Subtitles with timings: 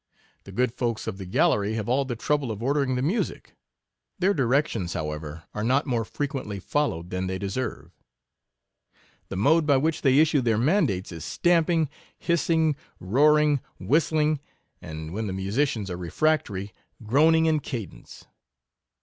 [0.45, 3.55] The good folks of the gallery have all the trouble of ordering the music;
[4.17, 7.91] (their directions^ however, are not more frequently followed than they deserve).
[9.27, 11.87] 23 The mode by which they issue their man dates is stamping,
[12.17, 14.39] hissing, roaring, whistling;
[14.81, 16.73] and, when the musicians are refractory,
[17.03, 18.25] groaning in cadence.